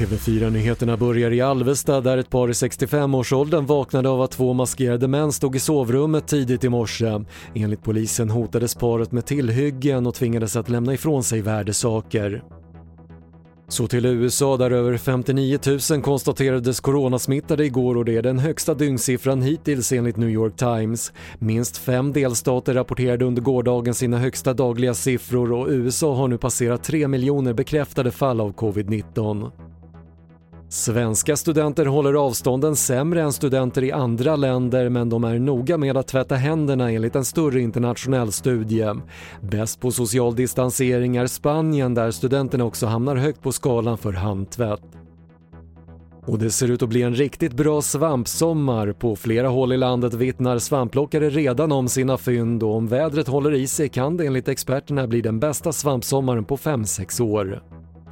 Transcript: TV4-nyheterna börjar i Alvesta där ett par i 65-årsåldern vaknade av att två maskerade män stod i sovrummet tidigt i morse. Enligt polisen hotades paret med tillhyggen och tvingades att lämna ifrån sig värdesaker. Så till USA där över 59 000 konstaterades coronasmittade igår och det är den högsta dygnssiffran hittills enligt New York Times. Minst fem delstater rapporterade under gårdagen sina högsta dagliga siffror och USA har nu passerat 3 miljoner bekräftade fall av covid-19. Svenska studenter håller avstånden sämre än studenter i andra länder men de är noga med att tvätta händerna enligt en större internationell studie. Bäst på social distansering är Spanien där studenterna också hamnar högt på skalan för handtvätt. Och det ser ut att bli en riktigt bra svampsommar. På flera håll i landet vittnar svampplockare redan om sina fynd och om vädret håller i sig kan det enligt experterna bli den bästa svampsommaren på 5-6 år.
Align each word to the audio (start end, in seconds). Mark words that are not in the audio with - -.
TV4-nyheterna 0.00 0.96
börjar 0.96 1.30
i 1.30 1.40
Alvesta 1.40 2.00
där 2.00 2.18
ett 2.18 2.30
par 2.30 2.48
i 2.48 2.52
65-årsåldern 2.52 3.66
vaknade 3.66 4.08
av 4.08 4.22
att 4.22 4.30
två 4.30 4.52
maskerade 4.52 5.08
män 5.08 5.32
stod 5.32 5.56
i 5.56 5.58
sovrummet 5.58 6.26
tidigt 6.26 6.64
i 6.64 6.68
morse. 6.68 7.20
Enligt 7.54 7.82
polisen 7.82 8.30
hotades 8.30 8.74
paret 8.74 9.12
med 9.12 9.26
tillhyggen 9.26 10.06
och 10.06 10.14
tvingades 10.14 10.56
att 10.56 10.68
lämna 10.68 10.94
ifrån 10.94 11.24
sig 11.24 11.40
värdesaker. 11.40 12.42
Så 13.68 13.86
till 13.86 14.06
USA 14.06 14.56
där 14.56 14.70
över 14.70 14.96
59 14.96 15.58
000 15.90 16.02
konstaterades 16.02 16.80
coronasmittade 16.80 17.64
igår 17.64 17.96
och 17.96 18.04
det 18.04 18.16
är 18.16 18.22
den 18.22 18.38
högsta 18.38 18.74
dygnssiffran 18.74 19.42
hittills 19.42 19.92
enligt 19.92 20.16
New 20.16 20.30
York 20.30 20.56
Times. 20.56 21.12
Minst 21.38 21.76
fem 21.76 22.12
delstater 22.12 22.74
rapporterade 22.74 23.24
under 23.24 23.42
gårdagen 23.42 23.94
sina 23.94 24.18
högsta 24.18 24.54
dagliga 24.54 24.94
siffror 24.94 25.52
och 25.52 25.68
USA 25.68 26.14
har 26.14 26.28
nu 26.28 26.38
passerat 26.38 26.84
3 26.84 27.08
miljoner 27.08 27.52
bekräftade 27.52 28.10
fall 28.10 28.40
av 28.40 28.54
covid-19. 28.54 29.50
Svenska 30.72 31.36
studenter 31.36 31.86
håller 31.86 32.14
avstånden 32.14 32.76
sämre 32.76 33.22
än 33.22 33.32
studenter 33.32 33.84
i 33.84 33.92
andra 33.92 34.36
länder 34.36 34.88
men 34.88 35.08
de 35.08 35.24
är 35.24 35.38
noga 35.38 35.78
med 35.78 35.96
att 35.96 36.08
tvätta 36.08 36.34
händerna 36.34 36.90
enligt 36.90 37.16
en 37.16 37.24
större 37.24 37.60
internationell 37.60 38.32
studie. 38.32 38.94
Bäst 39.40 39.80
på 39.80 39.90
social 39.90 40.34
distansering 40.34 41.16
är 41.16 41.26
Spanien 41.26 41.94
där 41.94 42.10
studenterna 42.10 42.64
också 42.64 42.86
hamnar 42.86 43.16
högt 43.16 43.42
på 43.42 43.52
skalan 43.52 43.98
för 43.98 44.12
handtvätt. 44.12 44.80
Och 46.26 46.38
det 46.38 46.50
ser 46.50 46.70
ut 46.70 46.82
att 46.82 46.88
bli 46.88 47.02
en 47.02 47.14
riktigt 47.14 47.52
bra 47.52 47.82
svampsommar. 47.82 48.92
På 48.92 49.16
flera 49.16 49.48
håll 49.48 49.72
i 49.72 49.76
landet 49.76 50.14
vittnar 50.14 50.58
svampplockare 50.58 51.30
redan 51.30 51.72
om 51.72 51.88
sina 51.88 52.18
fynd 52.18 52.62
och 52.62 52.74
om 52.74 52.88
vädret 52.88 53.28
håller 53.28 53.54
i 53.54 53.66
sig 53.66 53.88
kan 53.88 54.16
det 54.16 54.26
enligt 54.26 54.48
experterna 54.48 55.06
bli 55.06 55.20
den 55.20 55.40
bästa 55.40 55.72
svampsommaren 55.72 56.44
på 56.44 56.56
5-6 56.56 57.22
år. 57.22 57.62